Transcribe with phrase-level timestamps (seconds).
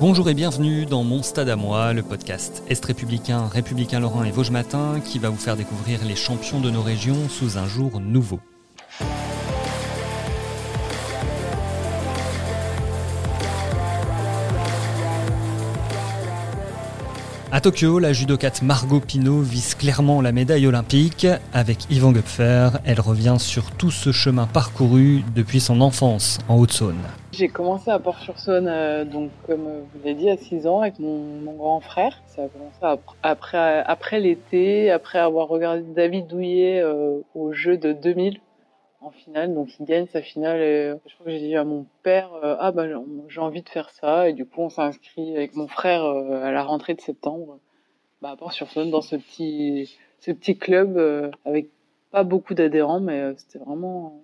[0.00, 4.32] Bonjour et bienvenue dans Mon Stade à moi, le podcast Est républicain, républicain Lorrain et
[4.32, 8.00] Vosges Matin qui va vous faire découvrir les champions de nos régions sous un jour
[8.00, 8.40] nouveau.
[17.54, 21.24] À Tokyo, la judokate Margot Pino vise clairement la médaille olympique.
[21.52, 26.98] Avec Yvan Gupfer, elle revient sur tout ce chemin parcouru depuis son enfance en Haute-Saône.
[27.30, 31.52] J'ai commencé à Port-sur-Saône, euh, donc comme vous l'avez dit, à 6 ans avec mon,
[31.56, 32.20] grand frère.
[32.26, 37.92] Ça a commencé après, après l'été, après avoir regardé David Douillet euh, au jeu de
[37.92, 38.40] 2000
[39.04, 40.60] en finale, donc il gagne sa finale.
[40.60, 42.86] Et euh, je crois que j'ai dit à mon père, euh, ah bah
[43.28, 46.42] j'ai envie de faire ça, et du coup on s'est inscrit avec mon frère euh,
[46.42, 47.58] à la rentrée de septembre,
[48.22, 50.98] bah, à Port-sur-Saône, dans ce petit, ce petit club
[51.44, 51.68] avec
[52.10, 54.22] pas beaucoup d'adhérents, mais c'était vraiment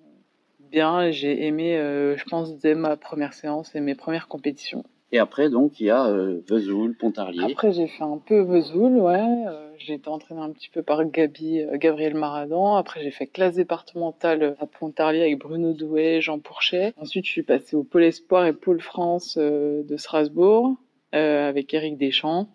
[0.70, 1.10] bien.
[1.10, 1.74] J'ai aimé,
[2.16, 4.84] je pense, dès ma première séance et mes premières compétitions.
[5.12, 7.42] Et après, donc, il y a euh, Vesoul, Pontarlier.
[7.42, 9.44] Après, j'ai fait un peu Vesoul, ouais.
[9.48, 12.76] Euh, j'ai été entraînée un petit peu par Gabi, euh, Gabriel Maradan.
[12.76, 16.92] Après, j'ai fait classe départementale à Pontarlier avec Bruno Douet, Jean Pourchet.
[16.96, 20.76] Ensuite, je suis passée au Pôle Espoir et Pôle France euh, de Strasbourg
[21.12, 22.46] avec Eric Deschamps.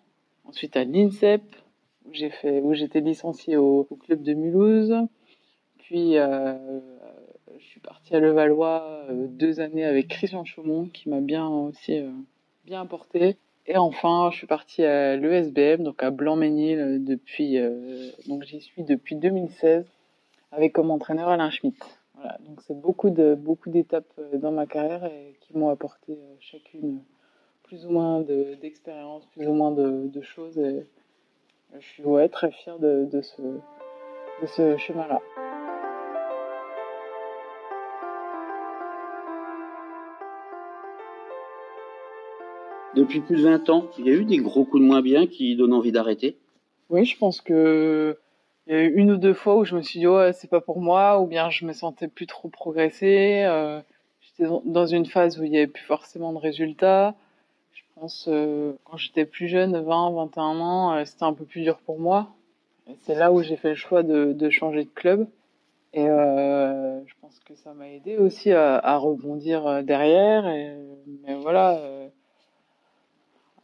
[0.46, 1.42] Ensuite, à l'INSEP,
[2.06, 4.94] où j'ai fait, j'étais licenciée au, au, club de Mulhouse.
[5.80, 12.00] Puis, je suis partie à Levallois deux années avec Christian Chaumont, qui m'a bien aussi
[12.66, 13.36] bien apporté.
[13.68, 18.60] Et enfin, je suis partie à l'ESBM, donc à Blanc-Ménil, euh, depuis, euh, donc j'y
[18.60, 19.86] suis depuis 2016,
[20.52, 21.76] avec comme entraîneur Alain Schmitt.
[22.14, 26.18] Voilà, donc c'est beaucoup de beaucoup d'étapes euh, dans ma carrière et qui m'ont apporté
[26.40, 27.00] chacune
[27.64, 30.56] plus ou moins d'expérience, plus ou moins de, choses.
[30.58, 30.86] Et
[31.80, 35.20] je suis ouais, très fière de, de ce, de ce chemin-là.
[42.96, 45.26] Depuis plus de 20 ans, il y a eu des gros coups de moins bien
[45.26, 46.38] qui donnent envie d'arrêter
[46.88, 48.16] Oui, je pense que
[48.66, 50.48] il y a eu une ou deux fois où je me suis dit ouais c'est
[50.48, 53.42] pas pour moi ou bien je me sentais plus trop progresser.
[53.44, 53.82] Euh,
[54.22, 57.14] j'étais dans une phase où il y avait plus forcément de résultats.
[57.74, 61.60] Je pense euh, quand j'étais plus jeune, 20, 21 ans, euh, c'était un peu plus
[61.60, 62.30] dur pour moi.
[63.00, 65.28] C'est là où j'ai fait le choix de, changer de club.
[65.92, 70.46] Et euh, je pense que ça m'a aidé aussi à, à rebondir derrière.
[70.48, 70.76] Et,
[71.24, 71.80] mais voilà,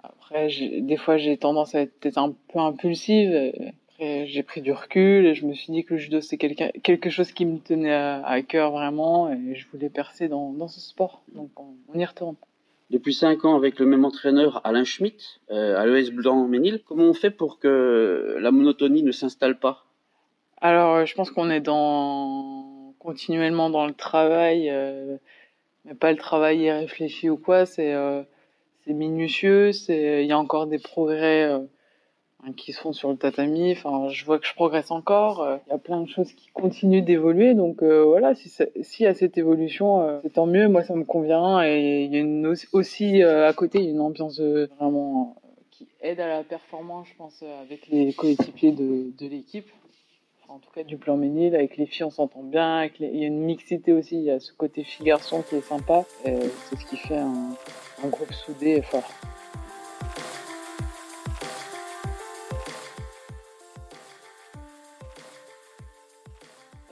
[0.02, 0.48] après,
[0.80, 3.52] des fois, j'ai tendance à être un peu impulsive.
[3.88, 7.10] Après, j'ai pris du recul et je me suis dit que le judo, c'est quelque
[7.10, 11.22] chose qui me tenait à, cœur vraiment et je voulais percer dans, dans ce sport.
[11.34, 12.36] Donc, on, y retourne.
[12.90, 17.14] Depuis cinq ans, avec le même entraîneur, Alain Schmitt, euh, à l'ES Blanc-Ménil, comment on
[17.14, 19.86] fait pour que la monotonie ne s'installe pas?
[20.60, 25.16] Alors, je pense qu'on est dans continuellement dans le travail, euh,
[25.84, 27.66] mais pas le travail irréfléchi ou quoi.
[27.66, 28.22] C'est euh,
[28.84, 31.60] c'est minutieux, c'est il y a encore des progrès euh,
[32.56, 33.72] qui sont sur le tatami.
[33.72, 35.42] Enfin, je vois que je progresse encore.
[35.42, 37.54] Euh, il y a plein de choses qui continuent d'évoluer.
[37.54, 40.68] Donc euh, voilà, si s'il y a cette évolution, c'est tant mieux.
[40.68, 41.62] Moi, ça me convient.
[41.62, 45.36] Et il y a une, aussi à côté, une ambiance vraiment
[45.70, 49.68] qui aide à la performance, je pense, avec les coéquipiers de, l'équipe.
[50.48, 52.90] en tout cas, du plan Ménil, avec les filles, on s'entend bien.
[52.98, 54.16] Il y a une mixité aussi.
[54.16, 56.04] Il y a ce côté fille-garçon qui est sympa.
[56.24, 57.54] C'est ce qui fait un
[58.04, 59.08] un groupe soudé et fort.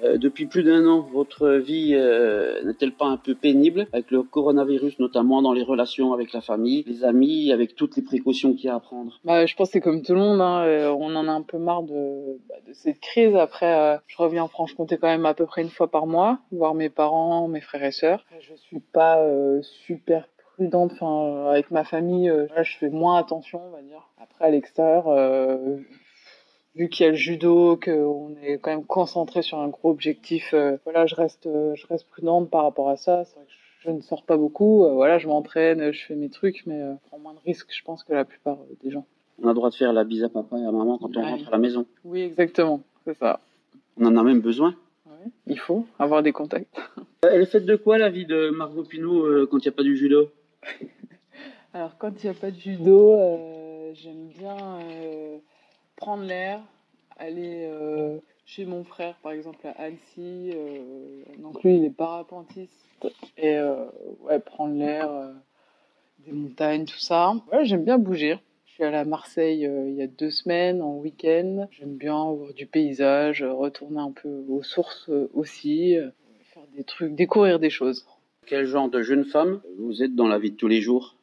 [0.03, 4.23] Euh, depuis plus d'un an, votre vie euh, n'est-elle pas un peu pénible avec le
[4.23, 8.67] coronavirus, notamment dans les relations avec la famille, les amis, avec toutes les précautions qu'il
[8.67, 9.21] y a à prendre?
[9.25, 11.43] Bah, Je pense que c'est comme tout le monde, hein, euh, on en a un
[11.43, 13.37] peu marre de, bah, de cette crise.
[13.37, 16.75] Après, je reviens en Franche-Comté quand même à peu près une fois par mois, voir
[16.75, 18.25] mes parents, mes frères et sœurs.
[18.41, 19.23] Je suis pas
[19.63, 20.27] super
[20.61, 24.07] Enfin, avec ma famille, euh, je fais moins attention, on va dire.
[24.21, 25.77] Après, à l'extérieur, euh,
[26.75, 30.53] vu qu'il y a le judo, qu'on est quand même concentré sur un gros objectif,
[30.53, 33.25] euh, voilà, je reste, je reste prudente par rapport à ça.
[33.25, 34.85] C'est vrai que je ne sors pas beaucoup.
[34.93, 38.05] voilà, je m'entraîne, je fais mes trucs, mais je prends moins de risques, je pense,
[38.05, 39.07] que la plupart des gens.
[39.43, 41.23] On a le droit de faire la bise à papa et à maman quand on
[41.23, 41.87] rentre à la maison.
[42.05, 43.41] Oui, exactement, c'est ça.
[43.97, 44.75] On en a même besoin.
[45.47, 46.79] il faut avoir des contacts.
[47.23, 49.83] Elle est faite de quoi la vie de Margot Pinot quand il n'y a pas
[49.83, 50.29] du judo?
[51.75, 55.39] Alors quand il n'y a pas de judo, euh, j'aime bien euh,
[55.97, 56.61] prendre l'air,
[57.17, 60.53] aller euh, chez mon frère par exemple à Annecy.
[61.39, 63.59] donc lui il est parapentiste et
[64.21, 65.11] ouais prendre l'air,
[66.27, 67.35] des montagnes, tout ça.
[67.63, 68.39] J'aime bien bouger.
[68.67, 71.69] Je suis allée à Marseille il y a deux semaines en week-end.
[71.71, 75.97] J'aime bien voir du paysage, retourner un peu aux sources aussi,
[76.53, 78.07] faire des trucs, découvrir des choses.
[78.51, 81.15] Quel genre de jeune femme vous êtes dans la vie de tous les jours?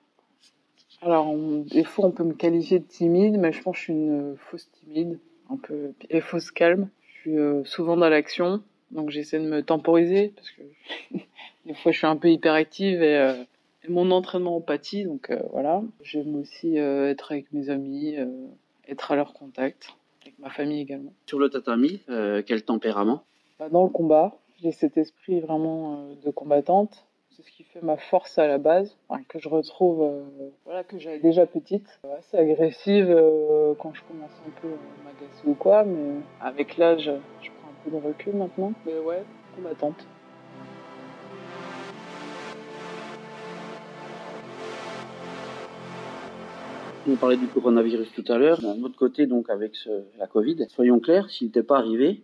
[1.02, 3.84] Alors, on- des fois, on peut me qualifier de timide, mais je pense que je
[3.84, 5.20] suis une euh, fausse timide,
[5.50, 6.88] un peu, et fausse calme.
[7.06, 10.62] Je suis euh, souvent dans l'action, donc j'essaie de me temporiser, parce que
[11.66, 13.34] des fois, je suis un peu hyperactive et, euh,
[13.84, 15.84] et mon entraînement en pâtit, donc euh, voilà.
[16.02, 18.16] J'aime aussi être avec mes amis,
[18.88, 19.90] être à leur contact,
[20.22, 21.12] avec ma famille également.
[21.26, 22.00] Sur le tatami,
[22.46, 23.26] quel tempérament?
[23.60, 27.07] Bah, dans le combat, j'ai cet esprit vraiment de combattante.
[27.38, 30.24] C'est ce qui fait ma force à la base, enfin, que je retrouve, euh,
[30.66, 32.00] voilà, que j'avais déjà petite.
[32.04, 36.78] Euh, Assez agressive euh, quand je commence un peu à m'agacer ou quoi, mais avec
[36.78, 37.12] l'âge,
[37.44, 38.74] je prends un peu de recul maintenant.
[38.88, 39.24] Mais ouais,
[39.56, 40.04] combattante.
[47.10, 48.60] On parlait du coronavirus tout à l'heure.
[48.62, 52.22] D'un autre côté, donc, avec ce- la Covid, soyons clairs, s'il n'était pas arrivé,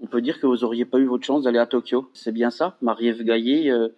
[0.00, 2.08] on peut dire que vous n'auriez pas eu votre chance d'aller à Tokyo.
[2.12, 3.88] C'est bien ça Marie-Ève Gaillet, euh,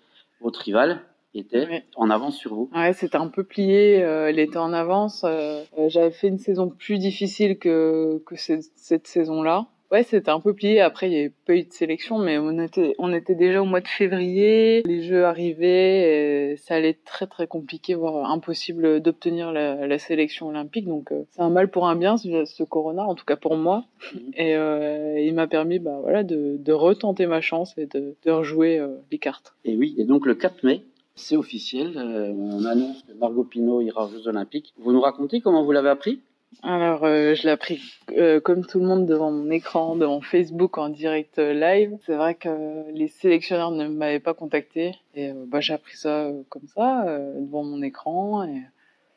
[0.40, 1.00] votre rivale,
[1.34, 1.84] était Ouais.
[1.96, 2.70] en avance sur vous.
[2.74, 4.02] Ouais, c'était un peu plié.
[4.02, 5.24] euh, elle était en avance.
[5.24, 9.66] euh, euh, J'avais fait une saison plus difficile que, que cette, cette saison-là.
[9.90, 10.80] Ouais, c'était un peu plié.
[10.80, 13.64] Après, il n'y avait pas eu de sélection, mais on était, on était déjà au
[13.64, 14.82] mois de février.
[14.84, 16.52] Les jeux arrivaient.
[16.52, 20.86] Et ça allait être très très compliqué, voire impossible d'obtenir la, la sélection olympique.
[20.86, 23.56] Donc, euh, c'est un mal pour un bien, ce, ce corona, en tout cas pour
[23.56, 23.84] moi.
[24.12, 24.20] Mhm.
[24.36, 28.30] Et euh, il m'a permis, bah voilà, de, de retenter ma chance et de, de
[28.30, 29.54] rejouer euh, les cartes.
[29.64, 30.82] Et oui, et donc le 4 mai,
[31.14, 31.96] c'est officiel.
[31.96, 34.74] euh, on annonce que Margot Pinot ira aux Jeux Olympiques.
[34.78, 36.20] Vous nous racontez comment vous l'avez appris?
[36.62, 37.80] Alors, euh, je l'ai appris
[38.16, 41.96] euh, comme tout le monde devant mon écran, devant Facebook en direct euh, live.
[42.04, 46.66] C'est vrai que les sélectionneurs ne m'avaient pas contacté et bah, j'ai appris ça comme
[46.74, 47.04] ça
[47.36, 48.44] devant mon écran.
[48.44, 48.62] Et...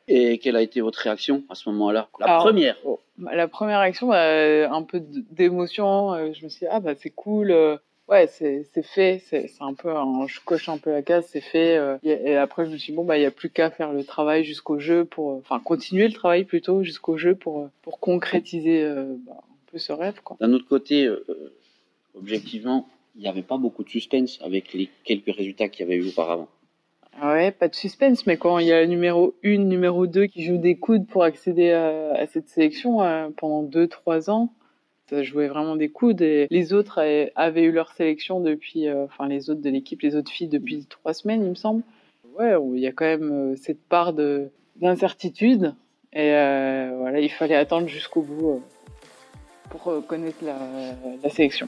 [0.08, 2.10] Et quelle a été votre réaction à ce moment-là?
[2.20, 2.76] La Alors, première
[3.18, 6.34] Bah, La première réaction, bah, un peu d'émotion.
[6.34, 7.80] je me suis dit, ah bah c'est cool.
[8.08, 9.20] Ouais, c'est c'est fait.
[9.26, 11.78] C'est c'est un peu, un- je coche un peu la case, c'est fait.
[11.78, 13.70] euh, et, et après, je me suis dit, bon, bah il y a plus qu'à
[13.72, 17.60] faire le travail jusqu'au jeu pour, euh, enfin continuer le travail plutôt jusqu'au jeu pour
[17.62, 20.38] euh, pour concrétiser euh, bah, un peu ce rêve, quoi.
[20.40, 21.26] D'un autre côté, euh,
[22.16, 26.02] objectivement, il n'y avait pas beaucoup de suspense avec les quelques résultats qu'il y avait
[26.02, 26.48] eu auparavant.
[27.20, 30.28] Ah Ouais, pas de suspense, mais quand il y a le numéro 1, numéro 2
[30.28, 33.00] qui jouent des coudes pour accéder à, à cette sélection
[33.36, 34.54] pendant 2-3 ans,
[35.22, 37.00] jouait vraiment des coudes et les autres
[37.36, 40.86] avaient, eu leur sélection depuis, euh, enfin les autres de l'équipe, les autres filles depuis
[40.90, 41.84] 3 semaines, il me semble.
[42.38, 45.76] Ouais, il y a quand même euh, cette part de d'incertitude
[46.14, 48.64] et euh, voilà, il fallait attendre jusqu'au bout
[49.70, 50.58] pour connaître la,
[51.22, 51.68] la sélection.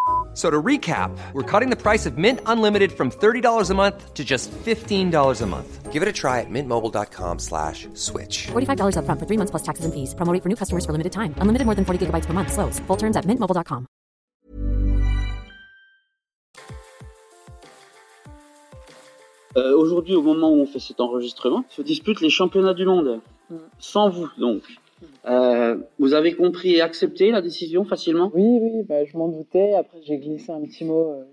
[0.31, 4.13] F- So to recap, we're cutting the price of Mint Unlimited from $30 a month
[4.13, 5.91] to just $15 a month.
[5.91, 8.47] Give it a try at mintmobile.com slash switch.
[8.53, 10.15] $45 upfront for three months plus taxes and fees.
[10.15, 11.35] Promo rate for new customers for limited time.
[11.41, 12.53] Unlimited more than 40 gigabytes per month.
[12.53, 12.79] Slows.
[12.87, 13.87] Full terms at mintmobile.com.
[19.57, 23.19] Euh, Aujourd'hui, au moment où on fait cet enregistrement, se disputent les championnats du monde.
[23.49, 23.55] Mm.
[23.79, 24.61] Sans vous, donc.
[25.25, 28.31] Euh, vous avez compris et accepté la décision facilement?
[28.33, 29.73] Oui, oui, bah, je m'en doutais.
[29.73, 31.23] Après, j'ai glissé un petit mot euh,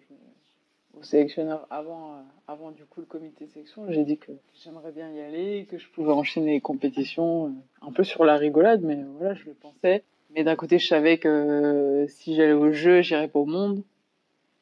[0.98, 3.90] au sélectionneur avant, euh, avant du coup le comité de sélection.
[3.90, 8.04] J'ai dit que j'aimerais bien y aller, que je pouvais enchaîner les compétitions un peu
[8.04, 10.02] sur la rigolade, mais voilà, je le pensais.
[10.34, 13.82] Mais d'un côté, je savais que si j'allais au jeu, j'irais pas au monde.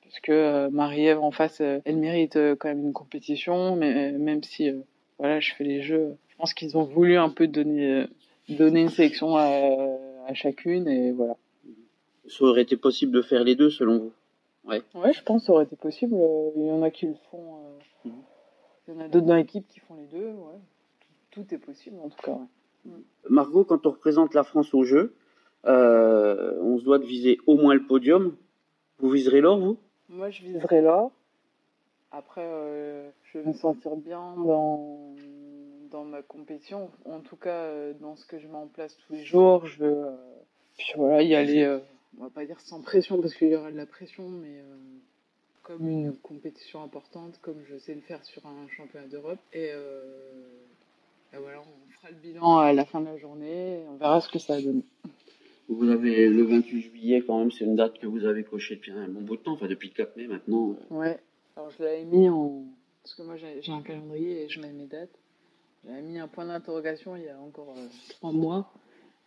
[0.04, 4.70] Parce que Marie-Ève en face, elle mérite quand même une compétition, mais même si
[5.18, 8.06] voilà, je fais les jeux, je pense qu'ils ont voulu un peu donner,
[8.48, 9.46] donner une sélection à,
[10.26, 11.36] à chacune, et voilà.
[12.28, 14.12] Ça aurait été possible de faire les deux selon vous?
[14.64, 16.14] Ouais, je pense que ça aurait été possible.
[16.18, 17.54] Euh, Il y en a qui le font.
[17.56, 18.12] euh, Mhm.
[18.88, 20.26] Il y en a d'autres dans l'équipe qui font les deux.
[20.30, 20.58] Ouais.
[21.30, 22.32] Tout, tout est possible en tout cas.
[22.86, 22.92] ouais.
[23.28, 25.14] Margot, quand on représente la France au jeu,
[25.66, 28.36] euh, on se doit de viser au moins le podium.
[28.98, 29.76] Vous viserez l'or, vous?
[30.08, 31.10] Moi, je viserai l'or.
[32.12, 35.14] Après, euh, je vais me sentir bien dans,
[35.96, 39.14] dans ma compétition, en tout cas euh, dans ce que je mets en place tous
[39.14, 40.16] les jours, je veux euh,
[40.76, 41.78] puis voilà, y aller, euh,
[42.18, 44.60] on va pas dire sans pression parce qu'il y aura de la pression, mais
[45.62, 49.38] comme une compétition importante, comme je sais le faire sur un championnat d'Europe.
[49.54, 50.02] Et, euh,
[51.32, 54.28] et voilà, on fera le bilan à la fin de la journée, on verra ce
[54.28, 54.82] que ça a donné.
[55.70, 58.92] Vous avez le 28 juillet quand même, c'est une date que vous avez cochée depuis
[58.92, 60.76] un bon bout de temps, enfin depuis le 4 mai maintenant.
[60.90, 61.18] Ouais,
[61.56, 62.64] alors je l'avais mis en.
[63.02, 65.18] Parce que moi j'ai un calendrier et je mets mes dates.
[65.84, 68.72] J'avais mis un point d'interrogation il y a encore euh, trois mois.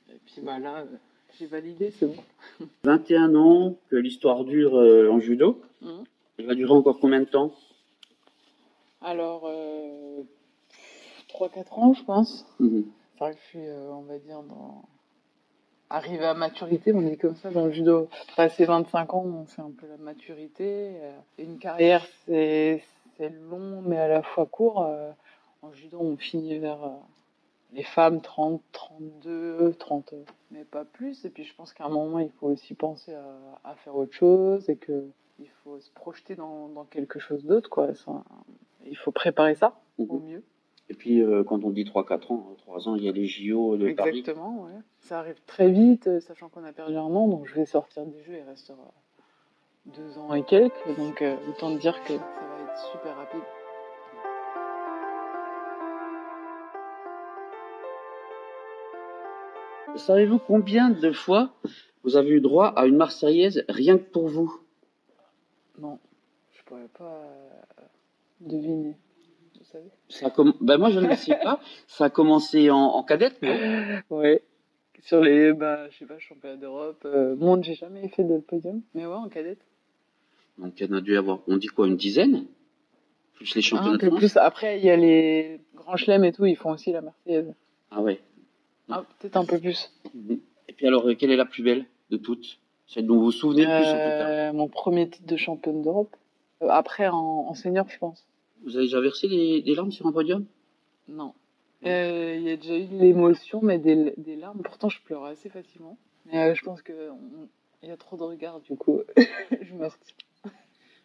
[0.09, 0.85] Et puis bah là, euh,
[1.37, 2.15] j'ai validé, c'est bon.
[2.83, 5.61] 21 ans, que l'histoire dure euh, en judo.
[5.81, 6.03] Mhm.
[6.37, 7.53] Elle va durer encore combien de temps?
[9.01, 10.21] Alors, euh,
[11.29, 12.45] 3-4 ans, je pense.
[12.59, 14.83] C'est vrai que je suis, euh, on va dire, dans.
[15.91, 18.09] Arrivé à maturité, on dit comme ça dans le judo.
[18.35, 20.91] Passé 25 ans, on fait un peu la maturité.
[21.39, 22.83] Une carrière, c'est
[23.17, 24.87] c'est long, mais à la fois court.
[25.61, 26.89] En judo, on finit vers euh,
[27.73, 30.13] les femmes 30, 32, 30,
[30.51, 31.25] mais pas plus.
[31.25, 33.25] Et puis je pense qu'à un moment, il faut aussi penser à,
[33.63, 35.05] à faire autre chose et que
[35.39, 37.93] il faut se projeter dans, dans quelque chose d'autre, quoi.
[37.93, 38.23] Ça,
[38.85, 40.25] il faut préparer ça au Mhm.
[40.25, 40.43] mieux.
[40.91, 43.77] Et puis euh, quand on dit 3-4 ans, 3 ans, il y a les JO
[43.77, 44.09] de Paris.
[44.19, 44.79] Exactement, ouais.
[45.01, 48.05] Ça arrive très vite, euh, sachant qu'on a perdu un an, donc je vais sortir
[48.05, 48.91] du jeu, il restera
[49.85, 53.41] deux ans et quelques, donc euh, autant dire que ça va être super rapide.
[59.95, 61.53] Savez-vous combien de fois
[62.03, 64.61] vous avez eu droit à une Marseillaise rien que pour vous?
[65.77, 65.99] Non,
[66.51, 67.83] je pourrais pas euh,
[68.41, 68.95] deviner,
[69.57, 69.89] vous savez?
[70.09, 70.31] Ça
[70.61, 71.59] ben moi je ne le sais pas.
[71.87, 73.55] Ça a commencé en, en cadette, non?
[74.09, 74.43] Ouais.
[75.01, 78.81] Sur les, bah, je sais pas, championnat d'Europe, euh, monde, j'ai jamais fait de podium,
[78.93, 79.61] mais ouais, en cadette.
[80.57, 82.45] Donc il y en a dû avoir, on dit quoi, une dizaine?
[83.35, 84.19] Plus les Un championnats de France?
[84.19, 84.37] plus.
[84.37, 87.53] Après, il y a les grands chelems et tout, ils font aussi la Marseillaise.
[87.91, 88.19] Ah ouais.
[88.89, 89.91] Ah, peut-être un peu plus.
[90.67, 93.31] Et puis alors, euh, quelle est la plus belle de toutes Celle dont vous vous
[93.31, 96.15] souvenez le plus en tout cas Euh, mon premier titre de championne d'Europe.
[96.61, 97.15] Euh, après, en,
[97.47, 98.25] en senior, je pense.
[98.63, 100.45] Vous avez déjà versé des, des larmes sur un podium
[101.07, 101.33] Non.
[101.85, 104.61] Euh, Il y a déjà eu de l'émotion, mais des, des larmes.
[104.63, 105.97] Pourtant, je pleure assez facilement.
[106.25, 107.47] Mais euh, je pense que on-
[107.81, 108.99] il y a trop de regards, du coup,
[109.61, 110.15] je me retire.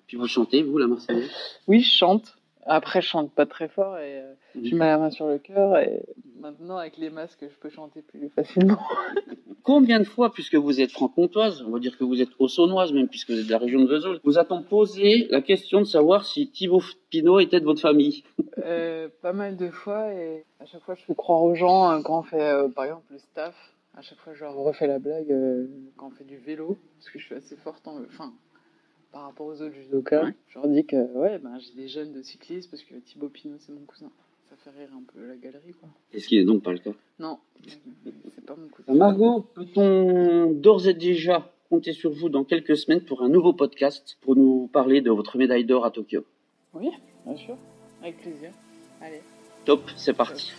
[0.08, 1.30] Puis vous chantez, vous, la Marseillaise?
[1.68, 2.36] Oui, je chante.
[2.66, 4.64] Après, je chante pas très fort et euh, Mhm.
[4.66, 5.76] je mets la main sur le cœur.
[5.78, 6.00] Et
[6.38, 8.78] maintenant, avec les masques, je peux chanter plus facilement.
[9.64, 13.08] Combien de fois, puisque vous êtes franc-comtoise, on va dire que vous êtes haut-saônoise même,
[13.08, 16.24] puisque vous êtes de la région de Vesoul, vous a-t-on posé la question de savoir
[16.26, 18.24] si Thibaut Pinot était de votre famille?
[18.58, 22.02] Euh, pas mal de fois et à chaque fois je fais croire aux gens euh,
[22.02, 23.54] quand on fait euh, par exemple le staff
[23.96, 25.66] à chaque fois je leur refais la blague euh,
[25.96, 28.32] quand on fait du vélo parce que je suis assez forte en enfin
[29.14, 30.34] par rapport aux autres judokas Ouais.
[30.48, 33.56] je leur dis que ouais ben j'ai des jeunes de cyclistes parce que Thibaut Pinot
[33.60, 34.10] c'est mon cousin.
[34.50, 35.88] Ça fait rire un peu la galerie quoi.
[36.12, 36.90] Et ce qui n'est donc pas le cas?
[37.20, 38.92] non c'est pas mon cousin.
[38.92, 44.18] Margot, peut-on d'ores et déjà compter sur vous dans quelques semaines pour un nouveau podcast
[44.20, 46.24] pour nous parler de votre médaille d'or à Tokyo?
[46.74, 46.90] Oui
[47.24, 47.56] bien sûr.
[48.02, 48.50] Avec plaisir.
[49.00, 49.22] Allez.
[49.64, 50.52] Top, c'est parti.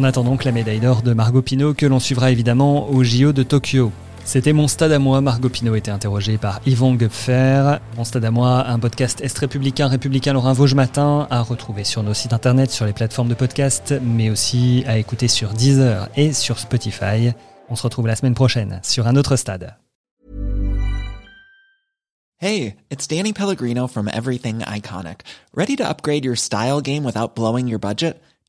[0.00, 3.34] On attend donc la médaille d'or de Margot Pinot que l'on suivra évidemment au JO
[3.34, 3.92] de Tokyo.
[4.24, 7.76] C'était Mon Stade à moi, Margot Pinot était interrogée par Yvan Gupfer.
[7.98, 12.02] Mon Stade à moi, un podcast Est républicain, républicain Lorrain Vosges Matin, à retrouver sur
[12.02, 16.32] nos sites internet, sur les plateformes de podcast, mais aussi à écouter sur Deezer et
[16.32, 17.32] sur Spotify.
[17.68, 19.74] On se retrouve la semaine prochaine sur un autre stade.
[22.38, 25.26] Hey, it's Danny Pellegrino from Everything Iconic.
[25.54, 28.18] Ready to upgrade your style game without blowing your budget?